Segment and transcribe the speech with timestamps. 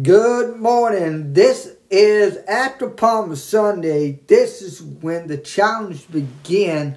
[0.00, 1.34] Good morning.
[1.34, 4.20] This is after Palm Sunday.
[4.26, 6.96] This is when the challenge began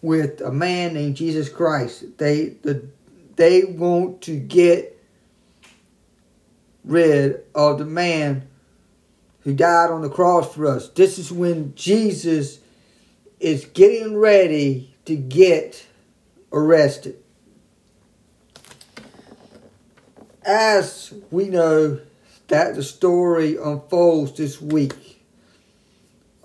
[0.00, 2.16] with a man named Jesus Christ.
[2.16, 2.88] They the
[3.36, 4.98] they want to get
[6.82, 8.48] rid of the man
[9.40, 10.88] who died on the cross for us.
[10.88, 12.58] This is when Jesus
[13.38, 15.86] is getting ready to get
[16.50, 17.18] arrested.
[20.42, 22.00] As we know,
[22.48, 25.22] that the story unfolds this week.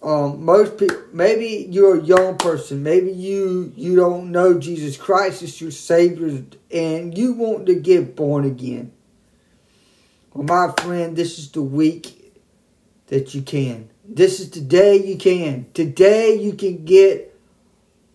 [0.02, 5.44] Um, most people, maybe you're a young person, maybe you you don't know Jesus Christ
[5.44, 8.94] as your Savior, and you want to get born again.
[10.34, 12.34] Well, my friend, this is the week
[13.08, 13.90] that you can.
[14.06, 15.66] This is the day you can.
[15.74, 17.38] Today you can get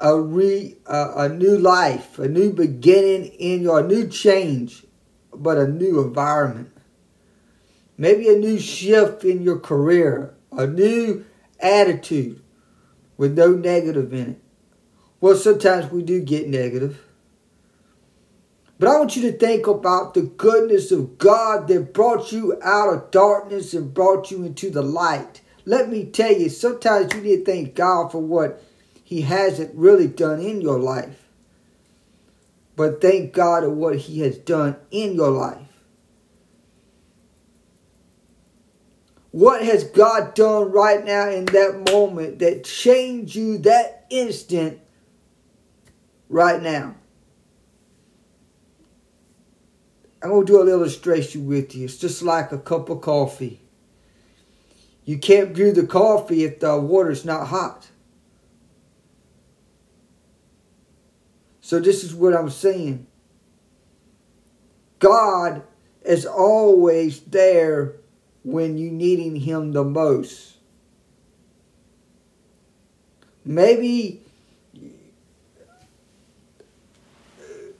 [0.00, 4.84] a re a, new life, a new beginning in your new change,
[5.34, 6.73] but a new environment
[7.96, 11.24] maybe a new shift in your career, a new
[11.60, 12.42] attitude
[13.16, 14.40] with no negative in it.
[15.20, 17.00] Well, sometimes we do get negative.
[18.78, 22.92] But I want you to think about the goodness of God that brought you out
[22.92, 25.40] of darkness and brought you into the light.
[25.64, 28.62] Let me tell you, sometimes you need to thank God for what
[29.02, 31.22] He hasn't really done in your life.
[32.76, 35.73] But thank God for what He has done in your life.
[39.34, 44.78] What has God done right now in that moment that changed you that instant
[46.28, 46.94] right now?
[50.22, 51.86] I'm going to do a little illustration with you.
[51.86, 53.60] It's just like a cup of coffee.
[55.04, 57.88] You can't brew the coffee if the water's not hot.
[61.60, 63.08] So, this is what I'm saying
[65.00, 65.64] God
[66.04, 67.96] is always there
[68.44, 70.56] when you needing him the most.
[73.44, 74.22] Maybe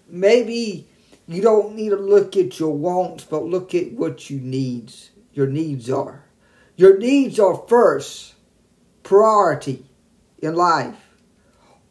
[0.09, 0.87] maybe
[1.27, 5.11] you don't need to look at your wants, but look at what you needs.
[5.33, 6.25] Your needs are.
[6.77, 8.35] Your needs are first
[9.03, 9.85] priority
[10.39, 10.97] in life.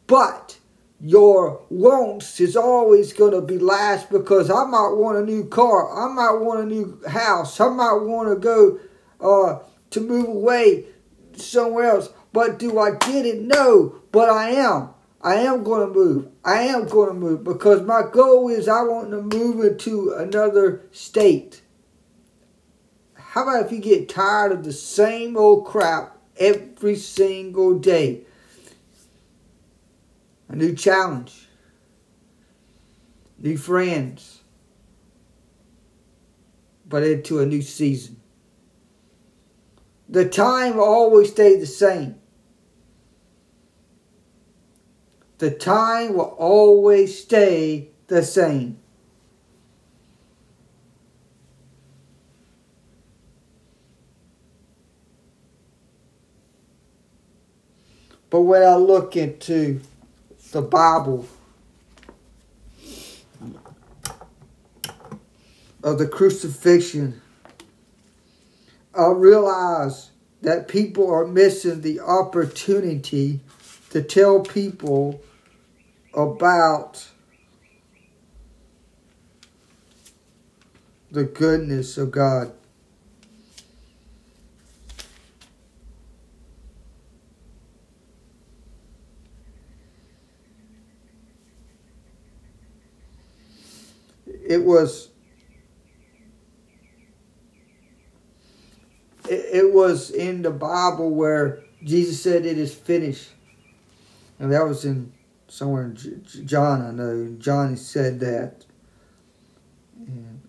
[0.06, 0.58] But
[1.04, 5.92] your wants is always going to be last because I might want a new car.
[5.92, 7.60] I might want a new house.
[7.60, 8.78] I might want to go
[9.20, 10.86] uh, to move away
[11.34, 12.08] somewhere else.
[12.32, 13.42] But do I get it?
[13.42, 14.00] No.
[14.12, 14.94] But I am.
[15.20, 16.28] I am going to move.
[16.42, 20.86] I am going to move because my goal is I want to move into another
[20.90, 21.60] state.
[23.12, 28.24] How about if you get tired of the same old crap every single day?
[30.54, 31.48] A new challenge,
[33.40, 34.42] new friends,
[36.88, 38.20] but into a new season.
[40.08, 42.20] The time will always stay the same.
[45.38, 48.78] The time will always stay the same.
[58.30, 59.80] But when I look into
[60.54, 61.26] the Bible
[65.82, 67.20] of the crucifixion,
[68.96, 70.10] I realize
[70.42, 73.40] that people are missing the opportunity
[73.90, 75.20] to tell people
[76.14, 77.04] about
[81.10, 82.52] the goodness of God.
[94.46, 95.10] It was
[99.28, 103.30] it, was in the Bible where Jesus said it is finished.
[104.38, 105.12] And that was in
[105.48, 107.36] somewhere in John, I know.
[107.38, 108.64] John said that.
[109.96, 110.42] And,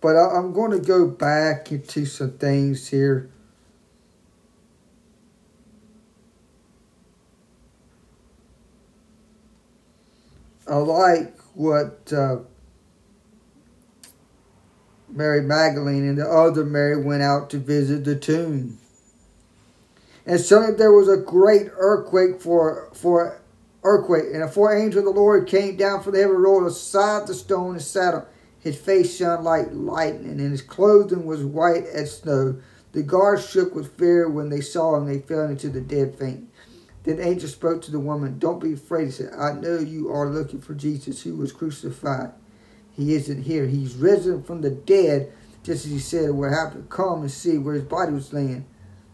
[0.00, 3.30] but I, I'm going to go back into some things here.
[10.66, 12.38] I like what uh,
[15.12, 18.78] Mary Magdalene and the other Mary went out to visit the tomb.
[20.26, 23.40] And suddenly there was a great earthquake for for
[23.82, 27.26] earthquake, and a four angel of the Lord came down from the heaven, rolled aside
[27.26, 28.26] the stone and sat on.
[28.60, 32.56] His face shone like lightning, and his clothing was white as snow.
[32.92, 35.06] The guards shook with fear when they saw him.
[35.06, 36.50] They fell into the dead faint.
[37.04, 39.06] Then the angel spoke to the woman, Don't be afraid.
[39.06, 42.32] He said, I know you are looking for Jesus who was crucified.
[42.92, 43.66] He isn't here.
[43.66, 45.32] He's risen from the dead,
[45.62, 46.90] just as he said what happened.
[46.90, 48.66] Come and see where his body was laying.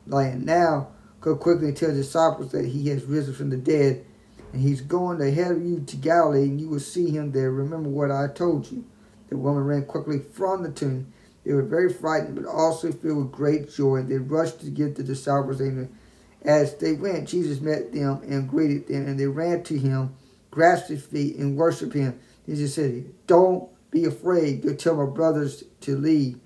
[0.06, 0.88] Lying now,
[1.20, 4.04] go quickly and tell the disciples that he has risen from the dead,
[4.52, 7.50] and he's going ahead of you to Galilee, and you will see him there.
[7.50, 8.84] Remember what I told you.
[9.28, 11.12] The woman ran quickly from the tomb.
[11.44, 15.02] They were very frightened, but also filled with great joy, they rushed to give the
[15.02, 15.96] disciples amen.
[16.42, 20.14] As they went, Jesus met them and greeted them, and they ran to him,
[20.50, 22.18] grasped his feet, and worshipped him.
[22.46, 24.62] Jesus said, Don't be afraid.
[24.62, 26.38] Go tell my brothers to leave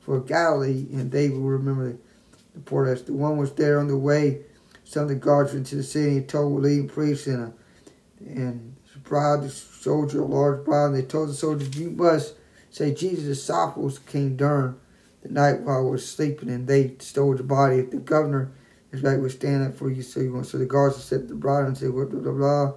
[0.00, 1.96] for Galilee, and they will remember
[2.54, 2.94] the poor.
[2.94, 4.42] The one was there on the way.
[4.84, 7.50] Some of the guards went to the city and told the leading priests and, uh,
[8.20, 8.74] and
[9.04, 12.34] bride, the soldier, a large bride, and they told the soldiers, You must
[12.70, 14.76] say Jesus' disciples came during
[15.22, 17.82] the night while I was sleeping, and they stole the body.
[17.82, 18.52] The governor
[18.92, 20.46] is right, we're standing up for you, so you want.
[20.46, 22.72] So the guards said the bride and said, blah, blah, blah, blah.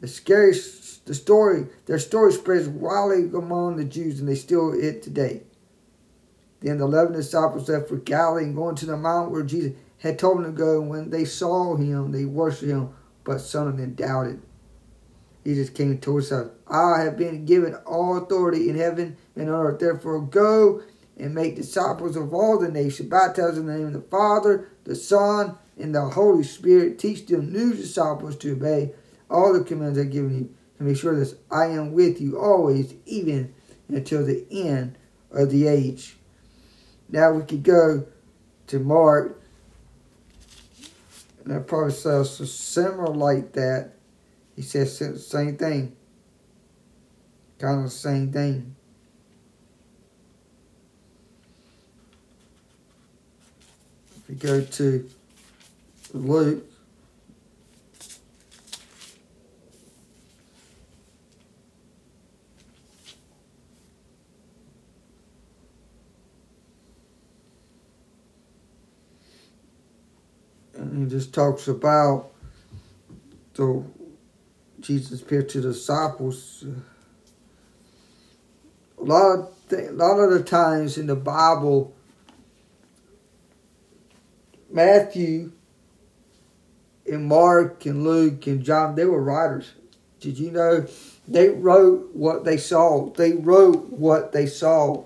[0.00, 5.02] The scariest, the story, their story spreads widely among the Jews, and they still it
[5.02, 5.42] today.
[6.60, 10.18] Then the eleven disciples left for Galilee and going to the mount where Jesus had
[10.18, 10.80] told them to go.
[10.80, 12.90] And when they saw him, they worshipped him,
[13.22, 14.40] but some of them doubted.
[15.44, 16.32] Jesus came told us,
[16.66, 19.78] I have been given all authority in heaven and on earth.
[19.78, 20.80] Therefore, go
[21.18, 24.94] and make disciples of all the nations, baptize in the name of the Father, the
[24.94, 26.98] Son, and the Holy Spirit.
[26.98, 28.94] Teach them new disciples to obey
[29.28, 30.54] all the commands I've given you.
[30.84, 33.54] And make sure that I am with you always, even
[33.88, 34.98] until the end
[35.30, 36.18] of the age.
[37.08, 38.04] Now we could go
[38.66, 39.40] to Mark,
[41.42, 43.92] and that probably says similar like that.
[44.56, 45.96] He says the same thing,
[47.58, 48.76] kind of the same thing.
[54.18, 55.10] If we go to
[56.12, 56.66] Luke,
[71.24, 72.30] just talks about
[73.54, 73.82] the
[74.80, 76.64] Jesus appeared to the disciples.
[78.98, 81.94] A lot of th- a lot of the times in the Bible,
[84.70, 85.52] Matthew
[87.10, 89.72] and Mark and Luke and John, they were writers.
[90.20, 90.86] Did you know
[91.26, 93.10] they wrote what they saw?
[93.10, 95.04] They wrote what they saw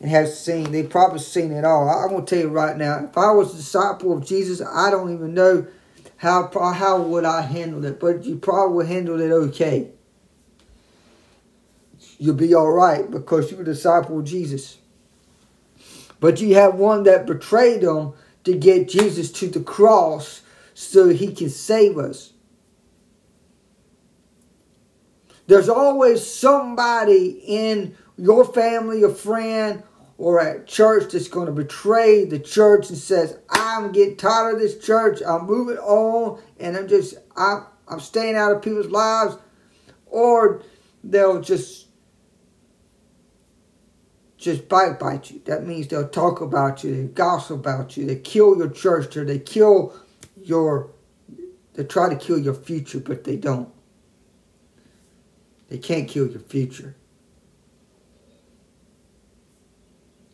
[0.00, 0.70] and have seen.
[0.70, 1.88] They probably seen it all.
[1.88, 4.90] I'm going to tell you right now, if I was a disciple of Jesus, I
[4.90, 5.66] don't even know
[6.16, 9.90] how how would I handle it, but you probably handle it okay.
[12.18, 14.78] You'll be all right because you're a disciple of Jesus.
[16.20, 20.42] But you have one that betrayed him to get Jesus to the cross
[20.74, 22.32] so he can save us.
[25.46, 29.82] There's always somebody in your family, a friend,
[30.18, 34.60] or at church that's going to betray the church and says, I'm getting tired of
[34.60, 39.36] this church, I'm moving on, and I'm just, I'm, I'm staying out of people's lives.
[40.06, 40.62] Or
[41.04, 41.86] they'll just,
[44.36, 45.40] just bite bite you.
[45.44, 49.24] That means they'll talk about you, they gossip about you, they kill your church, or
[49.24, 49.94] they kill
[50.42, 50.90] your,
[51.74, 53.68] they try to kill your future, but they don't.
[55.68, 56.96] They can't kill your future.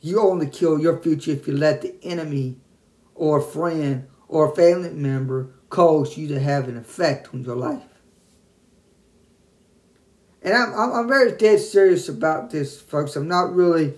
[0.04, 2.58] You only kill your future if you let the enemy
[3.14, 7.56] or a friend or a family member cause you to have an effect on your
[7.56, 7.88] life.
[10.42, 13.16] And I'm, I'm, I'm very dead serious about this, folks.
[13.16, 13.94] I'm not really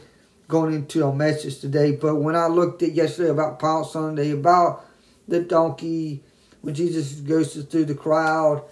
[0.46, 4.86] going into a message today, but when I looked at yesterday about Palm Sunday, about
[5.26, 6.22] the donkey,
[6.60, 8.62] when Jesus goes through the crowd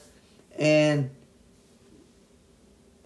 [0.57, 1.11] and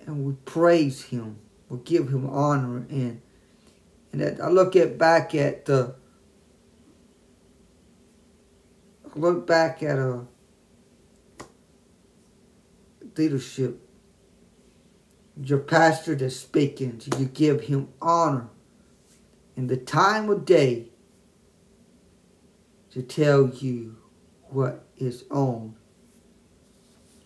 [0.04, 1.38] and we praise him,
[1.70, 3.23] we give him honor and
[4.12, 5.95] and that I look at back at the
[9.05, 10.27] I look back at a
[13.17, 13.81] leadership.
[15.41, 18.49] Your pastor that's speaking, you give him honor
[19.57, 20.88] in the time of day
[22.91, 23.97] to tell you
[24.49, 25.77] what is on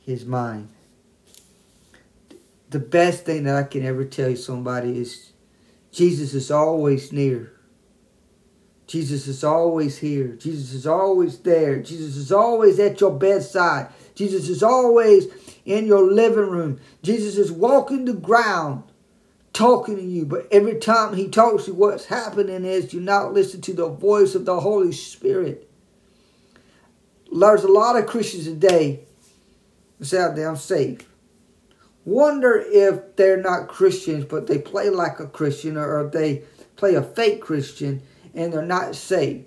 [0.04, 0.68] his mind.
[2.68, 5.31] The best thing that I can ever tell you somebody is
[5.92, 7.52] Jesus is always near.
[8.86, 10.28] Jesus is always here.
[10.28, 11.80] Jesus is always there.
[11.80, 13.88] Jesus is always at your bedside.
[14.14, 15.28] Jesus is always
[15.64, 16.80] in your living room.
[17.02, 18.82] Jesus is walking the ground
[19.52, 20.24] talking to you.
[20.24, 23.88] But every time he talks to you, what's happening is you not listen to the
[23.88, 25.70] voice of the Holy Spirit.
[27.30, 29.00] There's a lot of Christians today
[29.98, 31.06] that say I'm saved.
[32.04, 36.42] Wonder if they're not Christians, but they play like a Christian or they
[36.76, 38.02] play a fake Christian
[38.34, 39.46] and they're not saved.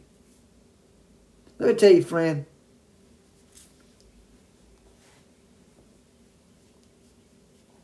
[1.59, 2.45] Let me tell you, friend.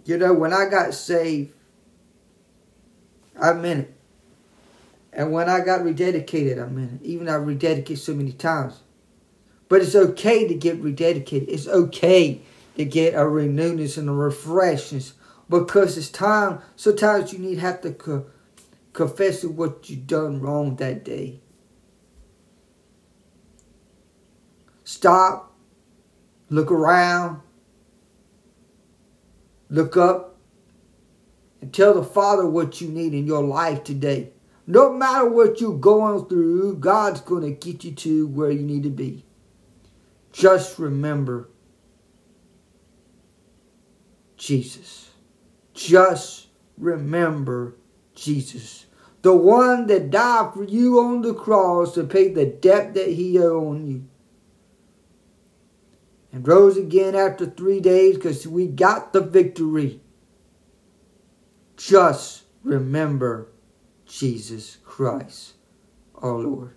[0.04, 1.54] You know, when I got saved,
[3.42, 3.94] I meant it.
[5.14, 7.06] And when I got rededicated, I meant it.
[7.06, 8.80] Even I rededicated so many times.
[9.70, 11.48] But it's okay to get rededicated.
[11.48, 12.42] It's okay
[12.76, 15.14] to get a renewness and a refreshness
[15.50, 16.62] because it's time.
[16.76, 18.26] Sometimes you need have to co-
[18.94, 21.42] confess what you've done wrong that day.
[24.84, 25.56] Stop,
[26.50, 27.42] look around,
[29.70, 30.38] look up,
[31.62, 34.32] and tell the Father what you need in your life today.
[34.68, 38.84] No matter what you're going through, God's going to get you to where you need
[38.84, 39.26] to be.
[40.32, 41.50] Just remember
[44.42, 45.12] Jesus.
[45.76, 47.76] Just remember
[48.16, 48.88] Jesus.
[49.22, 53.38] The one that died for you on the cross to pay the debt that he
[53.38, 54.08] owed you.
[56.34, 60.02] And rose again after three days because we got the victory.
[61.78, 63.50] Just remember
[64.08, 65.54] Jesus Christ,
[66.16, 66.76] our Lord.